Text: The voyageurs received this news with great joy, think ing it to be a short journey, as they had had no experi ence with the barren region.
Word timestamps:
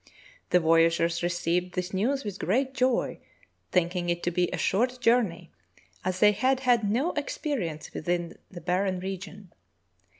The 0.49 0.59
voyageurs 0.59 1.21
received 1.21 1.75
this 1.75 1.93
news 1.93 2.23
with 2.23 2.39
great 2.39 2.73
joy, 2.73 3.19
think 3.71 3.95
ing 3.95 4.09
it 4.09 4.23
to 4.23 4.31
be 4.31 4.49
a 4.49 4.57
short 4.57 4.99
journey, 4.99 5.51
as 6.03 6.19
they 6.21 6.31
had 6.31 6.61
had 6.61 6.89
no 6.89 7.11
experi 7.13 7.69
ence 7.69 7.93
with 7.93 8.05
the 8.05 8.61
barren 8.61 8.99
region. 8.99 9.53